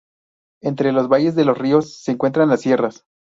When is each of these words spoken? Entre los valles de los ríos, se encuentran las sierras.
Entre 0.63 0.93
los 0.93 1.09
valles 1.09 1.35
de 1.35 1.45
los 1.45 1.55
ríos, 1.59 1.99
se 2.01 2.13
encuentran 2.13 2.49
las 2.49 2.61
sierras. 2.61 3.05